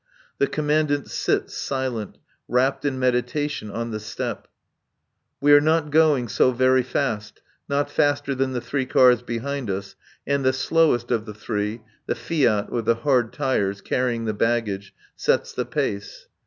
[0.39, 2.17] The Commandant sits, silent,
[2.47, 4.47] wrapped in meditation, on the step.
[5.39, 9.95] We are not going so very fast, not faster than the three cars behind us,
[10.25, 14.91] and the slowest of the three (the Fiat with the hard tyres, carrying the baggage)
[15.15, 16.25] sets the pace.